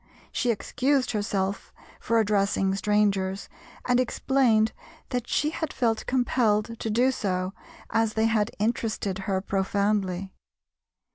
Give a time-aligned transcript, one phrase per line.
[0.31, 3.47] She excused herself for addressing strangers
[3.85, 4.71] and explained
[5.09, 7.53] that she had felt compelled to do so
[7.91, 10.33] as they had interested her profoundly.